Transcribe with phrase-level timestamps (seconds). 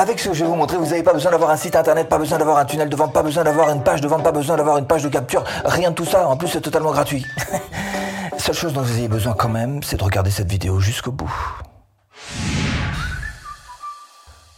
[0.00, 2.08] Avec ce que je vais vous montrer, vous n'avez pas besoin d'avoir un site internet,
[2.08, 4.30] pas besoin d'avoir un tunnel de vente, pas besoin d'avoir une page de vente, pas
[4.30, 6.28] besoin d'avoir une page de capture, rien de tout ça.
[6.28, 7.26] En plus, c'est totalement gratuit.
[8.38, 11.34] Seule chose dont vous ayez besoin quand même, c'est de regarder cette vidéo jusqu'au bout.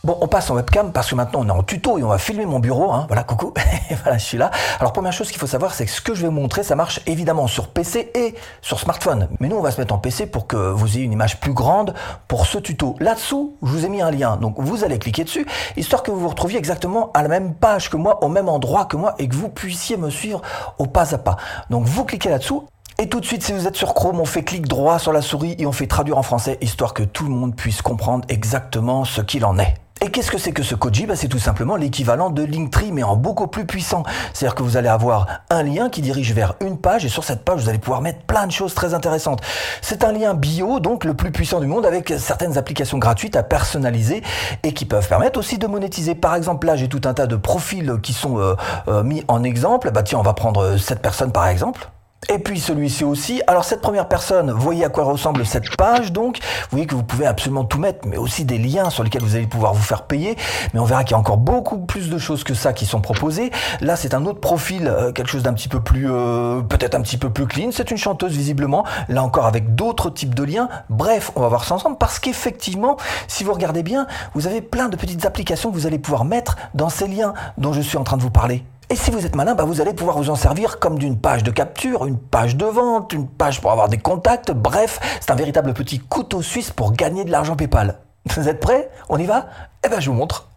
[0.03, 2.17] Bon, on passe en webcam parce que maintenant on est en tuto et on va
[2.17, 2.91] filmer mon bureau.
[2.91, 3.05] Hein.
[3.09, 3.53] Voilà, coucou.
[4.03, 4.51] voilà, je suis là.
[4.79, 6.75] Alors première chose qu'il faut savoir, c'est que ce que je vais vous montrer, ça
[6.75, 9.29] marche évidemment sur PC et sur smartphone.
[9.41, 11.53] Mais nous, on va se mettre en PC pour que vous ayez une image plus
[11.53, 11.93] grande
[12.29, 12.97] pour ce tuto.
[12.99, 14.39] Là-dessous, je vous ai mis un lien.
[14.39, 17.91] Donc vous allez cliquer dessus, histoire que vous vous retrouviez exactement à la même page
[17.91, 20.41] que moi, au même endroit que moi, et que vous puissiez me suivre
[20.79, 21.37] au pas à pas.
[21.69, 22.65] Donc vous cliquez là-dessous
[22.99, 25.23] et tout de suite, si vous êtes sur Chrome, on fait clic droit sur la
[25.23, 29.07] souris et on fait traduire en français, histoire que tout le monde puisse comprendre exactement
[29.07, 29.75] ce qu'il en est.
[30.03, 33.03] Et qu'est-ce que c'est que ce Koji bah, C'est tout simplement l'équivalent de Linktree, mais
[33.03, 34.03] en beaucoup plus puissant.
[34.33, 37.45] C'est-à-dire que vous allez avoir un lien qui dirige vers une page, et sur cette
[37.45, 39.43] page, vous allez pouvoir mettre plein de choses très intéressantes.
[39.83, 43.43] C'est un lien bio, donc le plus puissant du monde, avec certaines applications gratuites à
[43.43, 44.23] personnaliser,
[44.63, 46.15] et qui peuvent permettre aussi de monétiser.
[46.15, 48.55] Par exemple, là, j'ai tout un tas de profils qui sont euh,
[48.89, 49.91] euh, mis en exemple.
[49.91, 51.91] Bah tiens, on va prendre cette personne par exemple.
[52.29, 53.43] Et puis celui-ci aussi.
[53.47, 56.39] Alors cette première personne, voyez à quoi ressemble cette page donc.
[56.39, 59.37] Vous voyez que vous pouvez absolument tout mettre, mais aussi des liens sur lesquels vous
[59.37, 60.37] allez pouvoir vous faire payer.
[60.75, 63.01] Mais on verra qu'il y a encore beaucoup plus de choses que ça qui sont
[63.01, 63.51] proposées.
[63.81, 67.01] Là c'est un autre profil, euh, quelque chose d'un petit peu plus, euh, peut-être un
[67.01, 67.71] petit peu plus clean.
[67.73, 68.85] C'est une chanteuse visiblement.
[69.09, 70.69] Là encore avec d'autres types de liens.
[70.91, 72.97] Bref, on va voir ça ensemble parce qu'effectivement,
[73.29, 76.57] si vous regardez bien, vous avez plein de petites applications que vous allez pouvoir mettre
[76.75, 78.63] dans ces liens dont je suis en train de vous parler.
[78.93, 81.45] Et si vous êtes malin, bah vous allez pouvoir vous en servir comme d'une page
[81.45, 84.51] de capture, une page de vente, une page pour avoir des contacts.
[84.51, 88.01] Bref, c'est un véritable petit couteau suisse pour gagner de l'argent PayPal.
[88.35, 88.91] Vous êtes prêts?
[89.09, 89.47] On y va?
[89.87, 90.49] Eh ben, je vous montre.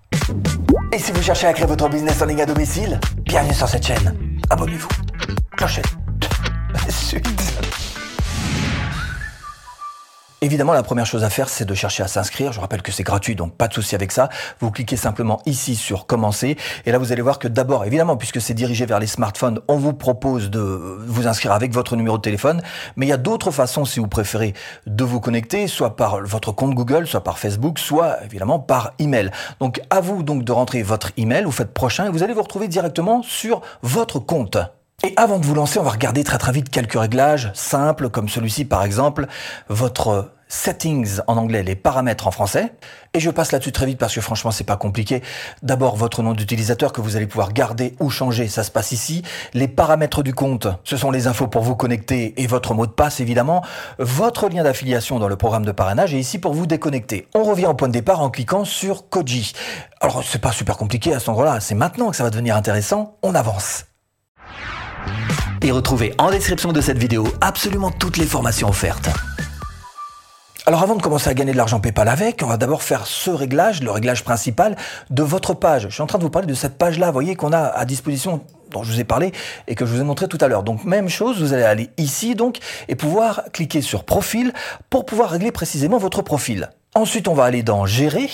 [0.92, 3.86] Et si vous cherchez à créer votre business en ligne à domicile, bienvenue sur cette
[3.86, 4.18] chaîne.
[4.50, 4.90] Abonnez-vous.
[5.56, 5.86] Clochette.
[6.90, 7.43] Suite.
[10.44, 12.52] Évidemment, la première chose à faire, c'est de chercher à s'inscrire.
[12.52, 14.28] Je rappelle que c'est gratuit, donc pas de souci avec ça.
[14.60, 16.58] Vous cliquez simplement ici sur commencer.
[16.86, 19.78] Et là, vous allez voir que d'abord, évidemment, puisque c'est dirigé vers les smartphones, on
[19.78, 22.62] vous propose de vous inscrire avec votre numéro de téléphone.
[22.98, 24.54] Mais il y a d'autres façons, si vous préférez,
[24.86, 29.32] de vous connecter, soit par votre compte Google, soit par Facebook, soit évidemment par email.
[29.62, 32.44] Donc, à vous donc de rentrer votre email, vous faites prochain et vous allez vous
[32.44, 34.58] retrouver directement sur votre compte.
[35.06, 38.30] Et avant de vous lancer, on va regarder très très vite quelques réglages simples comme
[38.30, 39.28] celui-ci par exemple,
[39.68, 42.72] votre settings en anglais, les paramètres en français.
[43.14, 45.22] Et je passe là-dessus très vite parce que franchement c'est pas compliqué.
[45.62, 49.24] D'abord votre nom d'utilisateur que vous allez pouvoir garder ou changer, ça se passe ici.
[49.54, 52.92] Les paramètres du compte, ce sont les infos pour vous connecter et votre mot de
[52.92, 53.62] passe évidemment.
[54.00, 57.28] Votre lien d'affiliation dans le programme de parrainage et ici pour vous déconnecter.
[57.36, 59.52] On revient au point de départ en cliquant sur Koji.
[60.00, 63.18] Alors c'est pas super compliqué à ce endroit-là, c'est maintenant que ça va devenir intéressant.
[63.22, 63.84] On avance.
[65.66, 69.10] Et retrouvez en description de cette vidéo absolument toutes les formations offertes.
[70.66, 73.30] Alors avant de commencer à gagner de l'argent PayPal avec, on va d'abord faire ce
[73.30, 74.76] réglage, le réglage principal
[75.10, 75.84] de votre page.
[75.84, 77.86] Je suis en train de vous parler de cette page-là, vous voyez qu'on a à
[77.86, 78.42] disposition
[78.72, 79.32] dont je vous ai parlé
[79.68, 80.64] et que je vous ai montré tout à l'heure.
[80.64, 82.58] Donc même chose, vous allez aller ici donc
[82.90, 84.52] et pouvoir cliquer sur profil
[84.90, 86.70] pour pouvoir régler précisément votre profil.
[86.96, 88.30] Ensuite, on va aller dans Gérer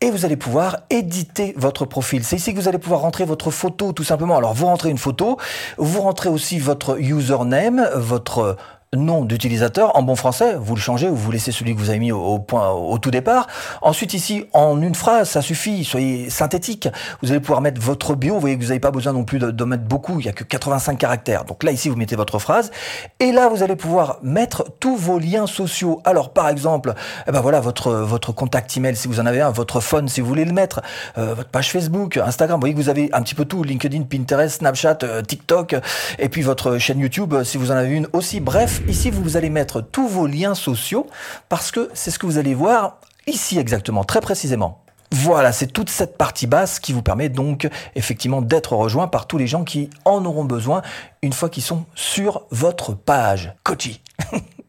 [0.00, 2.24] et vous allez pouvoir éditer votre profil.
[2.24, 4.36] C'est ici que vous allez pouvoir rentrer votre photo tout simplement.
[4.36, 5.38] Alors, vous rentrez une photo,
[5.78, 8.56] vous rentrez aussi votre username, votre
[8.94, 11.98] nom d'utilisateur en bon français, vous le changez ou vous laissez celui que vous avez
[11.98, 13.46] mis au, point au tout départ.
[13.80, 16.88] Ensuite ici, en une phrase, ça suffit, soyez synthétique.
[17.22, 19.38] Vous allez pouvoir mettre votre bio, vous voyez que vous n'avez pas besoin non plus
[19.38, 21.44] de, mettre beaucoup, il y a que 85 caractères.
[21.46, 22.70] Donc là ici, vous mettez votre phrase
[23.18, 26.02] et là vous allez pouvoir mettre tous vos liens sociaux.
[26.04, 26.92] Alors par exemple,
[27.26, 30.20] eh ben voilà votre votre contact email si vous en avez un, votre phone si
[30.20, 30.82] vous voulez le mettre,
[31.16, 34.02] euh, votre page Facebook, Instagram, vous voyez que vous avez un petit peu tout, LinkedIn,
[34.02, 35.76] Pinterest, Snapchat, euh, TikTok
[36.18, 38.40] et puis votre chaîne YouTube si vous en avez une aussi.
[38.40, 41.06] Bref, ici, vous allez mettre tous vos liens sociaux
[41.48, 44.82] parce que c'est ce que vous allez voir ici exactement, très précisément.
[45.10, 49.36] Voilà, c'est toute cette partie basse qui vous permet donc effectivement d'être rejoint par tous
[49.36, 50.80] les gens qui en auront besoin
[51.20, 53.54] une fois qu'ils sont sur votre page.
[53.62, 54.00] Kochi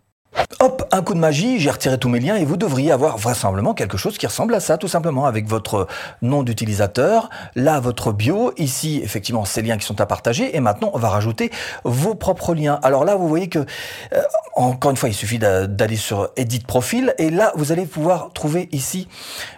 [0.60, 3.74] Hop, un coup de magie, j'ai retiré tous mes liens et vous devriez avoir vraisemblablement
[3.74, 5.88] quelque chose qui ressemble à ça, tout simplement, avec votre
[6.22, 10.92] nom d'utilisateur, là votre bio, ici effectivement ces liens qui sont à partager, et maintenant
[10.94, 11.52] on va rajouter
[11.84, 12.80] vos propres liens.
[12.84, 14.22] Alors là, vous voyez que, euh,
[14.56, 18.70] encore une fois, il suffit d'aller sur Edit Profil, et là vous allez pouvoir trouver
[18.72, 19.08] ici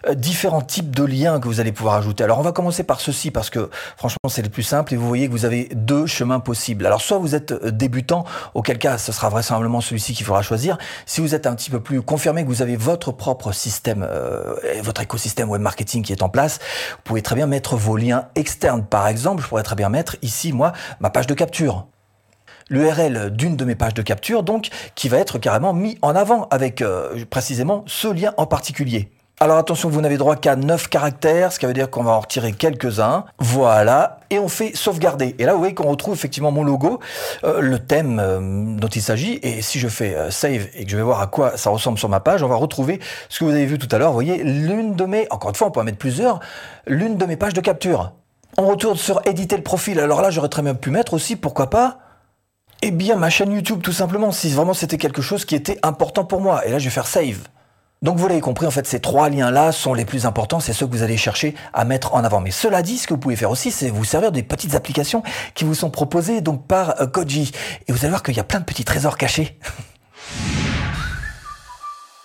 [0.08, 2.24] euh, différents types de liens que vous allez pouvoir ajouter.
[2.24, 5.08] Alors on va commencer par ceci parce que franchement c'est le plus simple, et vous
[5.08, 6.86] voyez que vous avez deux chemins possibles.
[6.86, 10.78] Alors soit vous êtes euh, débutant, auquel cas ce sera vraisemblablement celui-ci qu'il faudra choisir
[11.06, 14.56] si vous êtes un petit peu plus confirmé que vous avez votre propre système, euh,
[14.82, 16.60] votre écosystème web marketing qui est en place,
[16.92, 18.86] vous pouvez très bien mettre vos liens externes.
[18.86, 21.88] Par exemple, je pourrais très bien mettre ici, moi, ma page de capture
[22.70, 26.48] l'URL d'une de mes pages de capture, donc qui va être carrément mis en avant
[26.52, 29.10] avec euh, précisément ce lien en particulier.
[29.42, 32.22] Alors attention, vous n'avez droit qu'à 9 caractères, ce qui veut dire qu'on va en
[32.22, 33.26] retirer quelques-uns.
[33.38, 35.36] Voilà, et on fait sauvegarder.
[35.40, 37.02] Et là, vous voyez qu'on retrouve effectivement mon logo,
[37.44, 39.42] euh, le thème euh, dont il s'agit.
[39.44, 41.98] Et si je fais euh, save et que je vais voir à quoi ça ressemble
[41.98, 44.12] sur ma page, on va retrouver ce que vous avez vu tout à l'heure.
[44.12, 46.40] Vous voyez, l'une de mes, encore une fois, on peut en mettre plusieurs,
[46.88, 48.14] l'une de mes pages de capture.
[48.58, 50.00] On retourne sur éditer le profil.
[50.00, 51.98] Alors là, j'aurais très bien pu mettre aussi, pourquoi pas,
[52.88, 56.24] eh bien, ma chaîne YouTube, tout simplement, si vraiment c'était quelque chose qui était important
[56.24, 56.64] pour moi.
[56.68, 57.40] Et là, je vais faire save.
[58.04, 60.86] Donc vous l'avez compris, en fait, ces trois liens-là sont les plus importants, c'est ceux
[60.86, 62.42] que vous allez chercher à mettre en avant.
[62.42, 65.24] Mais cela dit, ce que vous pouvez faire aussi, c'est vous servir des petites applications
[65.56, 67.52] qui vous sont proposées donc par euh, Koji.
[67.88, 69.60] Et vous allez voir qu'il y a plein de petits trésors cachés.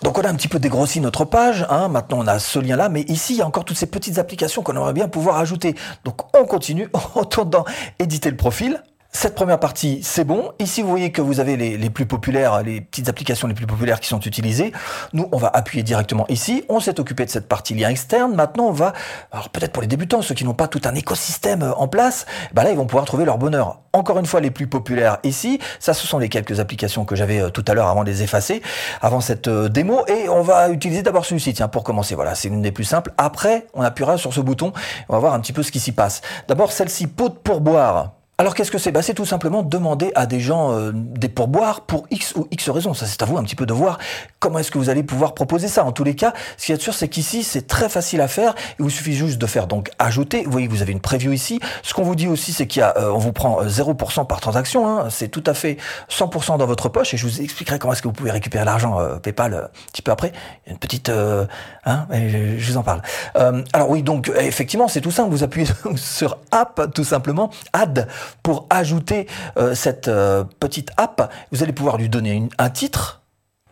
[0.03, 1.87] Donc on a un petit peu dégrossi notre page, hein.
[1.87, 4.63] maintenant on a ce lien-là, mais ici il y a encore toutes ces petites applications
[4.63, 5.75] qu'on aimerait bien pouvoir ajouter.
[6.05, 7.65] Donc on continue, on retourne dans
[7.99, 8.81] éditer le profil,
[9.13, 10.53] cette première partie, c'est bon.
[10.59, 13.99] Ici, vous voyez que vous avez les, plus populaires, les petites applications les plus populaires
[13.99, 14.71] qui sont utilisées.
[15.11, 16.63] Nous, on va appuyer directement ici.
[16.69, 18.33] On s'est occupé de cette partie lien externe.
[18.33, 18.93] Maintenant, on va,
[19.31, 22.25] alors peut-être pour les débutants, ceux qui n'ont pas tout un écosystème euh, en place,
[22.53, 23.81] bah là, ils vont pouvoir trouver leur bonheur.
[23.91, 27.41] Encore une fois, les plus populaires ici, ça, ce sont les quelques applications que j'avais
[27.41, 28.61] euh, tout à l'heure avant de les effacer,
[29.01, 30.05] avant cette euh, démo.
[30.07, 32.15] Et on va utiliser d'abord celui-ci, tiens, pour commencer.
[32.15, 33.11] Voilà, c'est une des plus simples.
[33.17, 34.71] Après, on appuiera sur ce bouton.
[35.09, 36.21] On va voir un petit peu ce qui s'y passe.
[36.47, 38.13] D'abord, celle-ci, pot de pourboire.
[38.41, 38.91] Alors qu'est-ce que c'est?
[38.91, 42.71] Bah, C'est tout simplement demander à des gens euh, des pourboires pour X ou X
[42.71, 42.95] raisons.
[42.95, 43.99] Ça c'est à vous un petit peu de voir
[44.39, 45.85] comment est-ce que vous allez pouvoir proposer ça.
[45.85, 48.55] En tous les cas, ce qui est sûr c'est qu'ici c'est très facile à faire.
[48.79, 50.41] Il vous suffit juste de faire donc ajouter.
[50.43, 51.59] Vous voyez vous avez une preview ici.
[51.83, 54.23] Ce qu'on vous dit aussi c'est qu'il y a, euh, on vous prend 0% euh,
[54.23, 54.89] par transaction.
[54.89, 55.11] Hein.
[55.11, 55.77] C'est tout à fait
[56.09, 58.97] 100% dans votre poche et je vous expliquerai comment est-ce que vous pouvez récupérer l'argent
[59.21, 60.31] PayPal un petit peu après.
[60.65, 63.03] Il y a une petite, hein, je vous en parle.
[63.35, 65.29] alors oui donc effectivement c'est tout simple.
[65.29, 68.07] Vous appuyez sur app tout simplement, add
[68.43, 73.21] pour ajouter euh, cette euh, petite app, vous allez pouvoir lui donner un titre.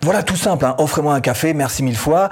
[0.02, 0.76] Voilà tout simple, hein.
[0.78, 2.30] offrez-moi un café, merci mille fois.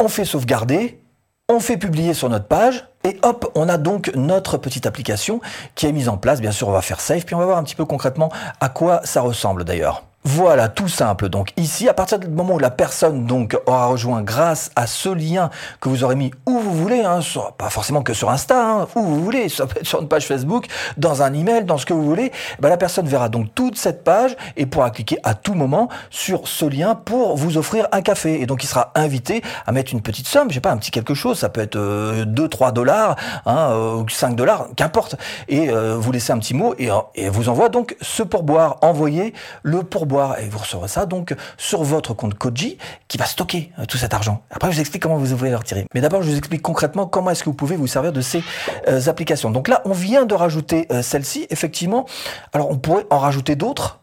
[0.00, 1.00] On fait sauvegarder,
[1.48, 5.40] on fait publier sur notre page, et hop, on a donc notre petite application
[5.74, 6.40] qui est mise en place.
[6.40, 8.30] Bien sûr, on va faire save, puis on va voir un petit peu concrètement
[8.60, 10.07] à quoi ça ressemble d'ailleurs.
[10.30, 11.30] Voilà, tout simple.
[11.30, 15.08] Donc ici, à partir du moment où la personne donc aura rejoint grâce à ce
[15.08, 15.48] lien
[15.80, 17.20] que vous aurez mis où vous voulez, hein,
[17.56, 20.26] pas forcément que sur Insta, hein, où vous voulez, ça peut être sur une page
[20.26, 20.66] Facebook,
[20.98, 22.30] dans un email, dans ce que vous voulez,
[22.60, 26.46] bah, la personne verra donc toute cette page et pourra cliquer à tout moment sur
[26.46, 28.42] ce lien pour vous offrir un café.
[28.42, 30.90] Et donc il sera invité à mettre une petite somme, je sais pas, un petit
[30.90, 33.16] quelque chose, ça peut être 2-3 euh, dollars,
[33.46, 35.16] hein, euh, 5 dollars, qu'importe,
[35.48, 38.76] et euh, vous laissez un petit mot et vous envoie donc ce pourboire.
[38.82, 39.32] Envoyez
[39.62, 42.78] le pourboire et vous recevrez ça donc sur votre compte Koji
[43.08, 44.42] qui va stocker euh, tout cet argent.
[44.50, 45.86] Après, je vous explique comment vous pouvez le retirer.
[45.94, 48.42] Mais d'abord, je vous explique concrètement comment est-ce que vous pouvez vous servir de ces
[48.88, 49.50] euh, applications.
[49.50, 52.06] Donc là, on vient de rajouter euh, celle-ci, effectivement.
[52.52, 54.00] Alors, on pourrait en rajouter d'autres.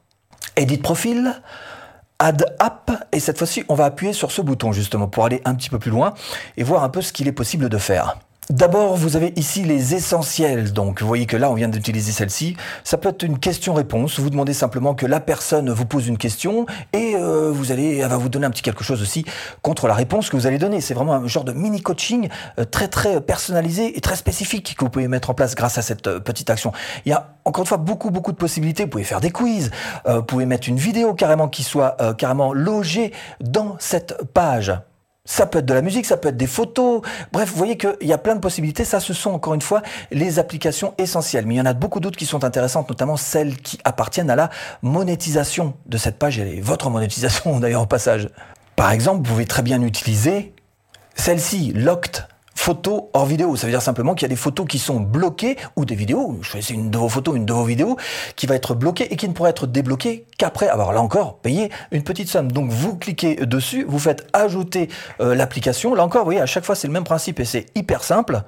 [0.56, 1.42] Edit profil,
[2.20, 5.54] Add App, et cette fois-ci, on va appuyer sur ce bouton justement pour aller un
[5.54, 6.14] petit peu plus loin
[6.56, 8.18] et voir un peu ce qu'il est possible de faire.
[8.52, 10.72] D'abord, vous avez ici les essentiels.
[10.72, 12.56] Donc, vous voyez que là, on vient d'utiliser celle-ci.
[12.84, 14.20] Ça peut être une question-réponse.
[14.20, 18.10] Vous demandez simplement que la personne vous pose une question et euh, vous allez, elle
[18.10, 19.26] va vous donner un petit quelque chose aussi
[19.64, 20.80] contre la réponse que vous allez donner.
[20.80, 24.86] C'est vraiment un genre de mini coaching euh, très très personnalisé et très spécifique que
[24.86, 26.72] vous pouvez mettre en place grâce à cette euh, petite action.
[27.08, 28.84] Il y a encore une fois beaucoup beaucoup de possibilités.
[28.84, 29.72] Vous pouvez faire des quiz,
[30.08, 34.74] vous pouvez mettre une vidéo carrément qui soit carrément logée dans cette page.
[35.26, 37.02] Ça peut être de la musique, ça peut être des photos.
[37.32, 38.86] Bref, vous voyez qu'il y a plein de possibilités.
[38.86, 39.82] Ça, ce sont encore une fois
[40.12, 41.48] les applications essentielles.
[41.48, 44.36] Mais il y en a beaucoup d'autres qui sont intéressantes, notamment celles qui appartiennent à
[44.36, 44.52] la
[44.84, 48.30] monétisation de cette page et votre monétisation d'ailleurs au passage.
[48.76, 50.54] Par exemple, vous pouvez très bien utiliser
[51.16, 53.56] celle-ci, Locked photos hors vidéo.
[53.56, 56.40] Ça veut dire simplement qu'il y a des photos qui sont bloquées ou des vidéos,
[56.42, 57.98] choisissez une de vos photos, une de vos vidéos,
[58.36, 61.70] qui va être bloquée et qui ne pourra être débloquée qu'après avoir là encore payé
[61.92, 62.52] une petite somme.
[62.52, 65.94] Donc vous cliquez dessus, vous faites ajouter euh, l'application.
[65.94, 68.44] Là encore, vous voyez, à chaque fois c'est le même principe et c'est hyper simple.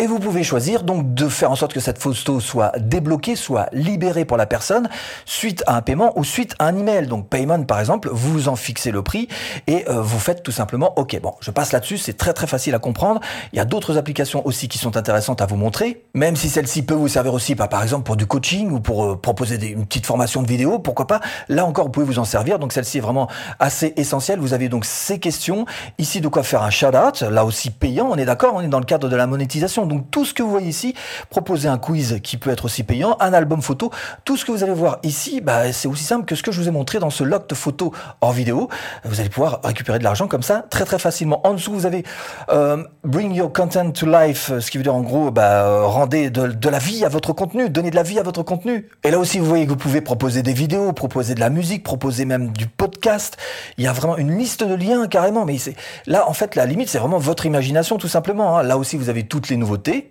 [0.00, 3.68] Et vous pouvez choisir donc de faire en sorte que cette photo soit débloquée, soit
[3.70, 4.88] libérée pour la personne
[5.26, 7.06] suite à un paiement ou suite à un email.
[7.06, 9.28] Donc payment par exemple, vous en fixez le prix
[9.66, 11.20] et euh, vous faites tout simplement OK.
[11.20, 13.20] Bon, je passe là-dessus, c'est très très facile à comprendre.
[13.52, 16.80] Il y a d'autres applications aussi qui sont intéressantes à vous montrer, même si celle-ci
[16.80, 19.84] peut vous servir aussi bah, par exemple pour du coaching ou pour euh, proposer une
[19.84, 21.20] petite formation de vidéo, pourquoi pas.
[21.50, 22.58] Là encore, vous pouvez vous en servir.
[22.58, 23.28] Donc celle-ci est vraiment
[23.58, 24.40] assez essentielle.
[24.40, 25.66] Vous avez donc ces questions
[25.98, 28.80] ici de quoi faire un shout-out, là aussi payant, on est d'accord, on est dans
[28.80, 30.94] le cadre de la monétisation Donc tout ce que vous voyez ici,
[31.28, 33.90] proposer un quiz qui peut être aussi payant, un album photo,
[34.24, 36.60] tout ce que vous allez voir ici, bah, c'est aussi simple que ce que je
[36.60, 38.68] vous ai montré dans ce locked photo hors vidéo.
[39.04, 41.46] Vous allez pouvoir récupérer de l'argent comme ça très très facilement.
[41.46, 42.04] En dessous, vous avez
[42.50, 46.46] euh, Bring Your Content to Life, ce qui veut dire en gros, bah, rendez de,
[46.46, 48.88] de la vie à votre contenu, donnez de la vie à votre contenu.
[49.04, 51.82] Et là aussi, vous voyez que vous pouvez proposer des vidéos, proposer de la musique,
[51.82, 53.36] proposer même du podcast.
[53.76, 55.44] Il y a vraiment une liste de liens carrément.
[55.44, 55.56] Mais
[56.06, 58.58] là, en fait, la limite, c'est vraiment votre imagination tout simplement.
[58.58, 58.62] Hein.
[58.62, 59.56] Là aussi, vous avez toutes les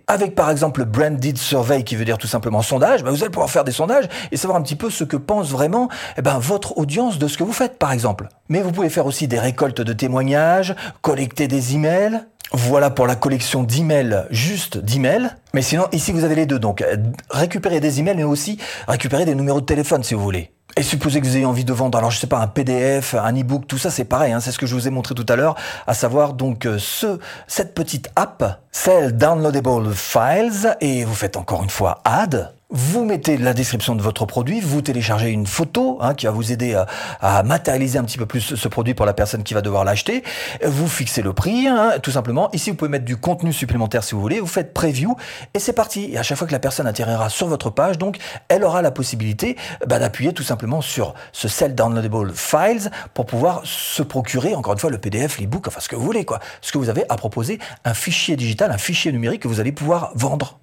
[0.06, 3.30] Avec par exemple le Branded Survey, qui veut dire tout simplement sondage, bah, vous allez
[3.30, 6.38] pouvoir faire des sondages et savoir un petit peu ce que pense vraiment eh ben,
[6.38, 8.28] votre audience de ce que vous faites, par exemple.
[8.48, 12.20] Mais vous pouvez faire aussi des récoltes de témoignages, collecter des emails,
[12.52, 15.30] voilà pour la collection d'emails, juste d'emails.
[15.54, 16.58] Mais sinon, ici, vous avez les deux.
[16.58, 16.84] Donc,
[17.30, 20.50] récupérer des emails, mais aussi récupérer des numéros de téléphone, si vous voulez.
[20.80, 23.38] Et supposez que vous ayez envie de vendre, alors je sais pas, un PDF, un
[23.38, 25.36] e-book, tout ça c'est pareil, hein, c'est ce que je vous ai montré tout à
[25.36, 25.54] l'heure,
[25.86, 31.62] à savoir donc euh, ce, cette petite app, Sell Downloadable Files, et vous faites encore
[31.62, 36.14] une fois Add, vous mettez la description de votre produit, vous téléchargez une photo hein,
[36.14, 36.80] qui va vous aider
[37.20, 40.22] à, matérialiser un petit peu plus ce produit pour la personne qui va devoir l'acheter.
[40.64, 42.50] Vous fixez le prix, hein, tout simplement.
[42.52, 44.40] Ici, vous pouvez mettre du contenu supplémentaire si vous voulez.
[44.40, 45.16] Vous faites preview
[45.54, 46.10] et c'est parti.
[46.12, 48.90] Et à chaque fois que la personne atterrira sur votre page, donc, elle aura la
[48.90, 54.74] possibilité bah, d'appuyer tout simplement sur ce Sell Downloadable Files pour pouvoir se procurer, encore
[54.74, 56.38] une fois, le PDF, l'ebook, enfin ce que vous voulez, quoi.
[56.60, 59.72] Ce que vous avez à proposer, un fichier digital, un fichier numérique que vous allez
[59.72, 60.60] pouvoir vendre.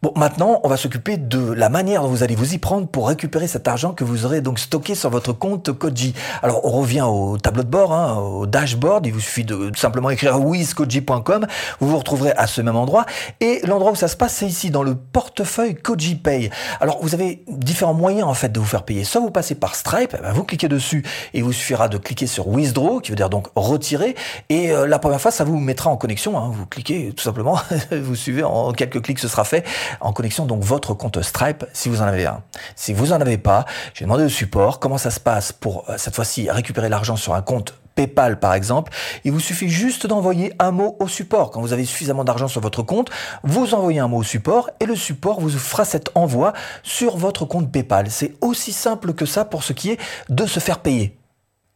[0.00, 3.08] Bon, maintenant, on va s'occuper de la manière dont vous allez vous y prendre pour
[3.08, 6.14] récupérer cet argent que vous aurez donc stocké sur votre compte Koji.
[6.40, 9.06] Alors, on revient au tableau de bord, hein, au dashboard.
[9.06, 11.48] Il vous suffit de simplement écrire wizkoji.com.
[11.80, 13.06] Vous vous retrouverez à ce même endroit.
[13.40, 16.50] Et l'endroit où ça se passe, c'est ici, dans le portefeuille Koji Pay.
[16.80, 19.02] Alors, vous avez différents moyens, en fait, de vous faire payer.
[19.02, 21.98] Soit vous passez par Stripe, eh ben, vous cliquez dessus et il vous suffira de
[21.98, 24.14] cliquer sur Withdraw, qui veut dire donc retirer.
[24.48, 26.38] Et euh, la première fois, ça vous mettra en connexion.
[26.38, 26.52] Hein.
[26.54, 27.58] Vous cliquez tout simplement,
[27.90, 29.64] vous suivez en quelques clics, ce sera fait
[30.00, 32.42] en connexion donc votre compte Stripe si vous en avez un.
[32.76, 33.64] Si vous en avez pas,
[33.94, 37.34] j'ai demandé au support comment ça se passe pour euh, cette fois-ci récupérer l'argent sur
[37.34, 38.92] un compte PayPal par exemple,
[39.24, 41.50] il vous suffit juste d'envoyer un mot au support.
[41.50, 43.10] Quand vous avez suffisamment d'argent sur votre compte,
[43.42, 46.52] vous envoyez un mot au support et le support vous fera cet envoi
[46.84, 48.08] sur votre compte PayPal.
[48.08, 51.18] C'est aussi simple que ça pour ce qui est de se faire payer.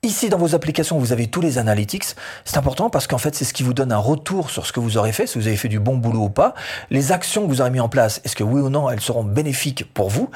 [0.05, 2.17] Ici, dans vos applications, vous avez tous les analytics.
[2.45, 4.81] C'est important parce qu'en fait, c'est ce qui vous donne un retour sur ce que
[4.81, 6.55] vous aurez fait, si vous avez fait du bon boulot ou pas.
[6.91, 9.23] Les actions que vous aurez mis en place, est-ce que oui ou non, elles seront
[9.23, 10.29] bénéfiques pour vous?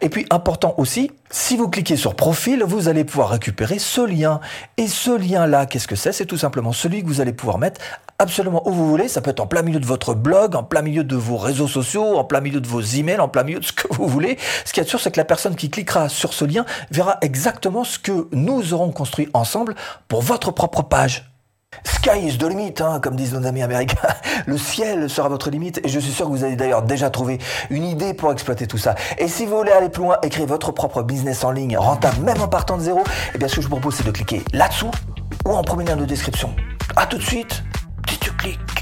[0.00, 4.40] Et puis, important aussi, si vous cliquez sur profil, vous allez pouvoir récupérer ce lien.
[4.78, 6.12] Et ce lien-là, qu'est-ce que c'est?
[6.12, 7.78] C'est tout simplement celui que vous allez pouvoir mettre
[8.18, 9.08] absolument où vous voulez.
[9.08, 11.68] Ça peut être en plein milieu de votre blog, en plein milieu de vos réseaux
[11.68, 14.38] sociaux, en plein milieu de vos emails, en plein milieu de ce que vous voulez.
[14.64, 17.84] Ce qui est sûr, c'est que la personne qui cliquera sur ce lien verra exactement
[17.84, 19.74] ce que nous aurons construit ensemble
[20.08, 21.30] pour votre propre page.
[21.84, 24.08] Sky is the limit, hein, comme disent nos amis américains.
[24.46, 27.38] Le ciel sera votre limite et je suis sûr que vous avez d'ailleurs déjà trouvé
[27.70, 28.94] une idée pour exploiter tout ça.
[29.18, 32.40] Et si vous voulez aller plus loin, écrire votre propre business en ligne, rentable même
[32.40, 34.90] en partant de zéro, eh bien ce que je vous propose c'est de cliquer là-dessous
[35.46, 36.54] ou en premier lien de description.
[36.96, 37.62] A tout de suite
[38.08, 38.79] si tu cliques.